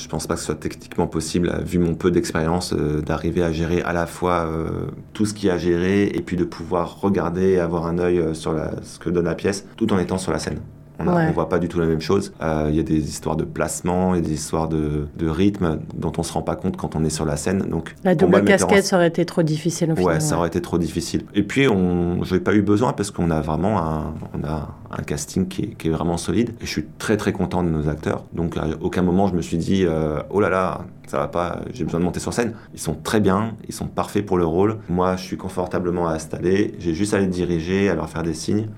[0.00, 3.42] Je pense pas que ce soit techniquement possible, euh, vu mon peu d'expérience, euh, d'arriver
[3.42, 6.36] à gérer à la fois euh, tout ce qu'il y a à gérer et puis
[6.38, 9.98] de pouvoir regarder et avoir un œil sur ce que donne la pièce, tout en
[9.98, 10.60] étant sur la scène.
[11.06, 12.32] On ne voit pas du tout la même chose.
[12.42, 16.12] Euh, Il y a des histoires de placement et des histoires de, de rythme dont
[16.18, 17.60] on se rend pas compte quand on est sur la scène.
[17.68, 20.14] Donc, La double en casquette, ça aurait été trop difficile au final.
[20.14, 21.22] Ouais, ça aurait été trop difficile.
[21.34, 24.68] Et puis, on, je n'ai pas eu besoin parce qu'on a vraiment un, on a
[24.90, 26.50] un casting qui est, qui est vraiment solide.
[26.60, 28.24] Et je suis très très content de nos acteurs.
[28.32, 31.60] Donc, à aucun moment je me suis dit, euh, oh là là, ça va pas,
[31.72, 32.54] j'ai besoin de monter sur scène.
[32.74, 34.78] Ils sont très bien, ils sont parfaits pour le rôle.
[34.88, 36.74] Moi, je suis confortablement installé.
[36.78, 38.68] J'ai juste à les diriger, à leur faire des signes.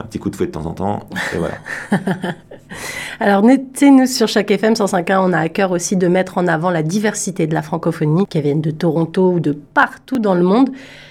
[0.00, 1.58] Un petit coup de fouet de temps en temps, et voilà.
[3.20, 6.38] Alors, tu sais, nous, sur chaque FM 105.1, on a à cœur aussi de mettre
[6.38, 10.34] en avant la diversité de la francophonie, qui viennent de Toronto ou de partout dans
[10.34, 10.70] le monde.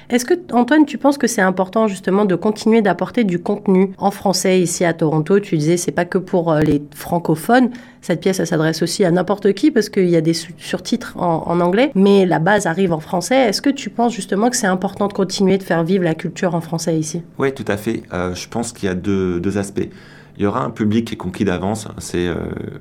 [0.10, 4.10] Est-ce que, Antoine, tu penses que c'est important justement de continuer d'apporter du contenu en
[4.10, 5.40] français ici à Toronto?
[5.40, 7.70] Tu disais, c'est pas que pour euh, les francophones.
[8.02, 11.44] Cette pièce, elle s'adresse aussi à n'importe qui parce qu'il y a des surtitres en,
[11.46, 13.36] en anglais, mais la base arrive en français.
[13.50, 16.56] Est-ce que tu penses justement que c'est important de continuer de faire vivre la culture
[16.56, 17.22] en français ici?
[17.38, 18.02] Oui, tout à fait.
[18.12, 19.90] Euh, je pense qu'il y a deux aspects.
[20.40, 21.90] Il y aura un public qui est conquis d'avance.
[21.98, 22.36] C'est, euh,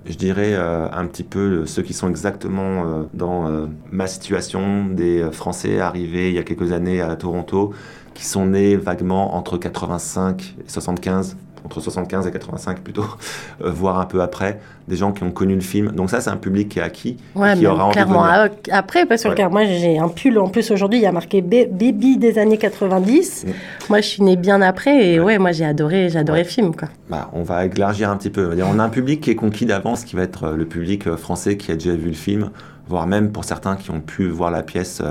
[0.07, 5.29] je dirais, euh, un petit peu ceux qui sont exactement euh, dans ma situation, des
[5.33, 7.75] Français arrivés il y a quelques années à Toronto,
[8.15, 13.05] qui sont nés vaguement entre 85 et 75 entre 75 et 85 plutôt,
[13.65, 15.93] euh, voire un peu après, des gens qui ont connu le film.
[15.93, 18.25] Donc ça, c'est un public qui est acquis, ouais, qui aura clairement
[18.71, 22.17] après, parce que moi j'ai un pull en plus aujourd'hui, il y a marqué Baby
[22.17, 23.45] des années 90.
[23.47, 23.51] Mm.
[23.89, 26.75] Moi, je suis née bien après et ouais, moi j'ai adoré, j'ai adoré le film
[26.75, 26.89] quoi.
[27.09, 28.57] Bah, on va élargir un petit peu.
[28.63, 31.17] On a un public qui est conquis d'avance, qui va être euh, le public euh,
[31.17, 32.51] français qui a déjà vu le film,
[32.89, 35.03] voire même pour certains qui ont pu voir la pièce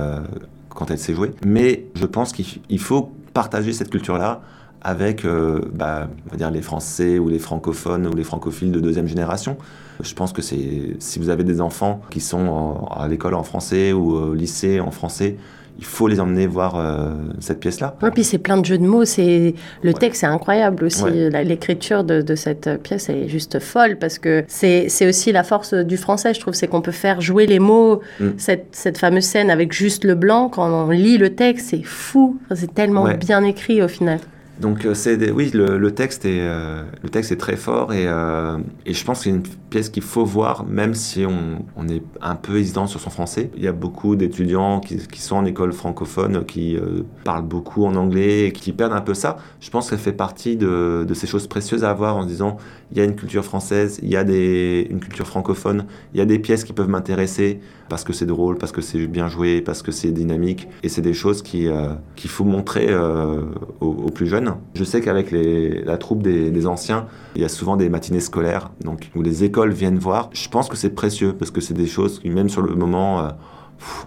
[0.69, 1.31] quand elle s'est jouée.
[1.45, 4.41] Mais je pense qu'il faut partager cette culture-là
[4.81, 8.79] avec euh, bah, on va dire les Français ou les francophones ou les francophiles de
[8.79, 9.57] deuxième génération.
[10.01, 13.93] Je pense que c'est si vous avez des enfants qui sont à l'école en français
[13.93, 15.37] ou au lycée en français,
[15.79, 17.95] il faut les emmener voir euh, cette pièce-là.
[18.05, 21.03] Et puis c'est plein de jeux de mots, c'est le texte est incroyable aussi.
[21.43, 26.33] L'écriture de, cette pièce est juste folle parce que c'est aussi la force du français,
[26.33, 28.01] je trouve, c'est qu'on peut faire jouer les mots.
[28.19, 28.29] Mm.
[28.37, 32.37] Cette, cette, fameuse scène avec juste le blanc, quand on lit le texte, c'est fou.
[32.55, 34.19] c'est tellement bien écrit au final.
[34.59, 38.57] Donc euh, c'est oui, le, texte est euh, le texte est très fort et, euh,
[38.85, 42.01] et je pense que c'est une pièce qu'il faut voir même si on, on, est
[42.21, 43.51] un peu hésitant sur son français.
[43.55, 46.77] Il y a beaucoup d'étudiants qui, qui, sont en école francophone qui
[47.23, 49.37] parlent beaucoup en anglais et qui perdent un peu ça.
[49.59, 52.57] Je pense que ça fait partie de, de, ces choses précieuses à avoir en disant
[52.91, 56.25] il y a une culture française, il y a une culture francophone, il y a
[56.25, 59.81] des pièces qui peuvent m'intéresser parce que c'est drôle, parce que c'est bien joué, parce
[59.81, 61.67] que c'est dynamique et c'est des choses qui
[62.15, 64.37] qu'il faut montrer aux, aux plus jeunes
[64.75, 69.09] je sais qu'avec la troupe des, anciens, il y a souvent des matinées scolaires, donc
[69.15, 70.29] où les écoles viennent voir.
[70.33, 73.21] Je pense que c'est précieux parce que c'est des choses qui, même sur le moment,
[73.21, 73.29] euh,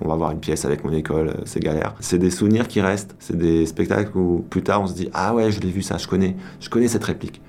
[0.01, 1.95] on va voir une pièce avec mon école, euh, c'est galère.
[2.01, 3.15] C'est des souvenirs qui restent.
[3.19, 5.97] C'est des spectacles où plus tard on se dit ah ouais, je l'ai vu ça,
[5.97, 7.41] je connais, je connais cette réplique.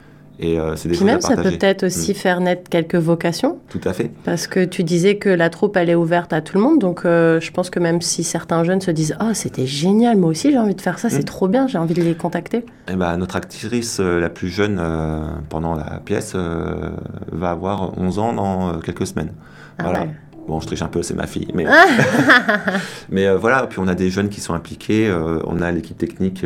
[0.41, 2.15] Et euh, c'est des Puis même, ça peut peut-être aussi mm.
[2.15, 3.60] faire naître quelques vocations.
[3.69, 4.12] Tout à fait.
[4.23, 6.80] Parce que tu disais que la troupe, elle est ouverte à tout le monde.
[6.80, 10.32] Donc, euh, je pense que même si certains jeunes se disent Oh, c'était génial, moi
[10.32, 11.25] aussi j'ai envie de faire ça, c'est mm.
[11.25, 12.58] trop bien, j'ai envie de les contacter.
[12.58, 14.82] Et eh ben, notre actrice euh, la plus jeune
[15.49, 19.34] pendant la pièce va avoir 11 ans dans quelques semaines.
[19.77, 20.08] Ah voilà.
[20.47, 21.47] Bon, je triche un peu, c'est ma fille.
[21.54, 21.65] Mais,
[23.10, 25.13] mais voilà, puis on a des jeunes qui sont impliqués.
[25.45, 26.43] on a l'équipe technique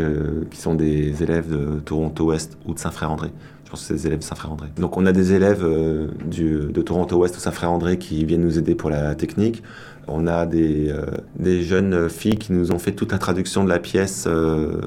[0.52, 3.30] qui sont des élèves de Toronto Ouest ou de Saint-Frère-André.
[3.76, 4.70] Pense que c'est des élèves de Saint-Frère-André.
[4.78, 8.58] Donc on a des élèves euh, du, de Toronto Ouest ou Saint-Frère-André qui viennent nous
[8.58, 9.64] aider pour la technique.
[10.08, 11.04] On a des, euh,
[11.38, 14.80] des, jeunes filles qui nous ont fait toute la traduction de la pièce euh,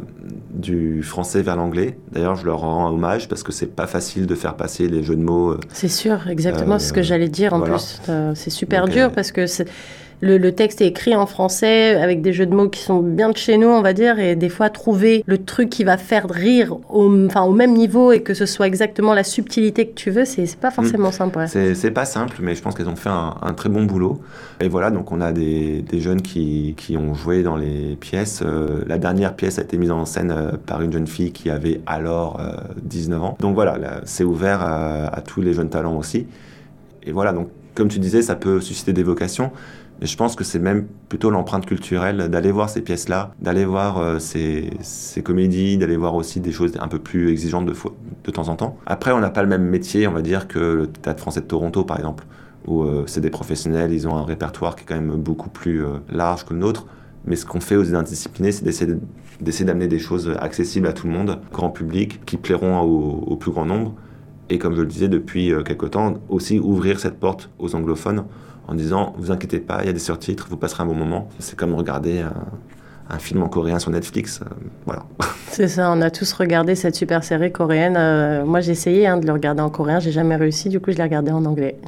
[0.55, 1.99] du français vers l'anglais.
[2.13, 5.17] D'ailleurs, je leur rends hommage parce que c'est pas facile de faire passer les jeux
[5.17, 5.59] de mots.
[5.71, 8.01] c'est sûr, exactement ce que j'allais dire en plus.
[8.35, 9.69] c'est super dur parce que c'est
[10.21, 13.37] le, texte est écrit en français avec des jeux de mots qui sont bien de
[13.37, 16.77] chez nous, on va dire, et des fois trouver le truc qui va faire rire
[16.89, 20.25] au, enfin, au même niveau et que ce soit exactement la subtilité que tu veux,
[20.25, 21.13] c'est pas forcément mm.
[21.13, 21.45] simple.
[21.49, 24.21] C'est pas simple, mais je pense qu'elles ont fait un, très bon boulot.
[24.61, 28.43] Et voilà, donc on a des, jeunes qui, ont joué dans les pièces.
[28.45, 31.51] Euh, la dernière pièce a été mise en scène euh, par une jeune fille qui
[31.51, 32.41] avait alors
[32.83, 33.37] 19 euh, ans.
[33.41, 36.27] Donc voilà, c'est ouvert à tous les jeunes talents aussi.
[37.05, 39.53] Et voilà, donc comme tu disais, ça peut susciter des vocations.
[40.01, 43.99] Mais je pense que c'est même plutôt l'empreinte culturelle d'aller voir ces pièces-là, d'aller voir
[43.99, 44.71] euh, ces,
[45.25, 47.75] comédies, d'aller voir aussi des choses un peu plus exigeantes de,
[48.25, 48.77] de temps en temps.
[48.87, 51.47] Après, on n'a pas le même métier, on va dire, que le Théâtre français de
[51.47, 52.25] Toronto, par exemple,
[52.67, 55.85] où euh, c'est des professionnels, ils ont un répertoire qui est quand même beaucoup plus
[55.85, 56.87] euh, large que le nôtre.
[57.25, 58.65] Mais ce qu'on fait aux indisciplinés, c'est
[59.41, 63.37] d'essayer d'amener des choses accessibles à tout le monde, grand public, qui plairont au, au
[63.37, 63.95] plus grand nombre.
[64.49, 68.25] Et comme je le disais depuis quelque temps, aussi ouvrir cette porte aux anglophones
[68.69, 71.29] en disant vous inquiétez pas, il y a des surtitres, vous passerez un bon moment.
[71.39, 74.41] C'est comme regarder un, film en coréen sur Netflix.
[74.43, 74.55] Euh,
[74.85, 75.05] voilà.
[75.51, 77.97] C'est ça, on a tous regardé cette super série coréenne.
[77.97, 80.93] Euh, moi, j'ai essayé hein, de le regarder en coréen, j'ai jamais réussi, du coup,
[80.93, 81.79] je l'ai regardé en anglais.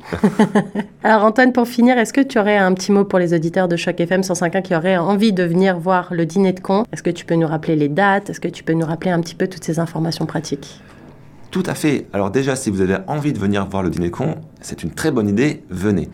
[1.05, 3.77] Alors, Antoine, pour finir, est-ce que tu aurais un petit mot pour les auditeurs de
[3.77, 7.11] Choc FM 105.1 qui auraient envie de venir voir le dîner de con Est-ce que
[7.11, 8.31] tu peux nous rappeler les dates?
[8.31, 10.81] Est-ce que tu peux nous rappeler un petit peu toutes ces informations pratiques?
[11.51, 12.07] Tout à fait.
[12.13, 14.91] Alors déjà, si vous avez envie de venir voir le dîner de con, c'est une
[14.93, 16.09] très bonne idée, venez.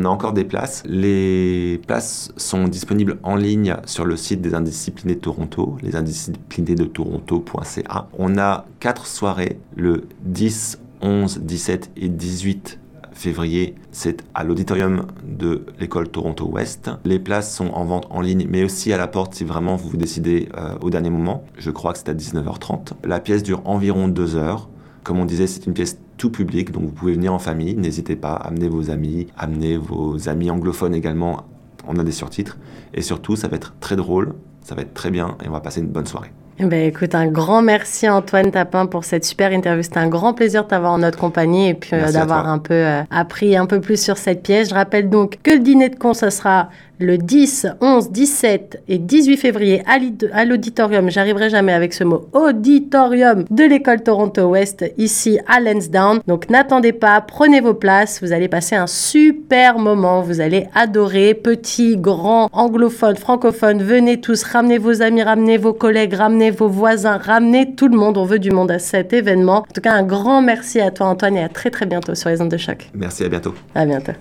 [0.00, 0.84] On a encore des places.
[0.86, 6.84] Les places sont disponibles en ligne sur le site des Indisciplinés de Toronto, lesindisciplinés de
[6.84, 8.08] Toronto.ca.
[8.16, 12.78] On a quatre soirées le 10, 11, 17 et 18
[13.12, 16.92] février, c'est à l'auditorium de l'école Toronto Ouest.
[17.04, 19.88] Les places sont en vente en ligne, mais aussi à la porte si vraiment vous
[19.88, 21.42] vous décidez euh, au dernier moment.
[21.56, 22.92] Je crois que c'est à 19h30.
[23.02, 24.68] La pièce dure environ deux heures.
[25.02, 27.74] Comme on disait, c'est une pièce tout public, donc vous pouvez venir en famille.
[27.74, 31.44] N'hésitez pas, amener vos amis, amener vos amis anglophones également.
[31.86, 32.58] On a des surtitres.
[32.92, 35.60] Et surtout, ça va être très drôle, ça va être très bien et on va
[35.60, 36.32] passer une bonne soirée.
[36.60, 39.84] Eh ben, écoute, un grand merci Antoine Tapin pour cette super interview.
[39.84, 42.74] C'était un grand plaisir de t'avoir en notre compagnie et puis euh, d'avoir un peu
[42.74, 44.70] euh, appris un peu plus sur cette pièce.
[44.70, 48.98] Je rappelle donc que le dîner de con, ça sera le 10, 11, 17 et
[48.98, 55.38] 18 février à l'auditorium, j'arriverai jamais avec ce mot, auditorium de l'école Toronto West ici
[55.46, 56.20] à Lansdowne.
[56.26, 61.34] Donc n'attendez pas, prenez vos places, vous allez passer un super moment, vous allez adorer,
[61.34, 67.18] petits, grands, anglophones, francophones, venez tous, ramenez vos amis, ramenez vos collègues, ramenez vos voisins,
[67.18, 69.58] ramenez tout le monde, on veut du monde à cet événement.
[69.58, 72.30] En tout cas, un grand merci à toi Antoine et à très très bientôt sur
[72.30, 72.90] les ondes de choc.
[72.94, 73.54] Merci, à bientôt.
[73.74, 74.12] À bientôt.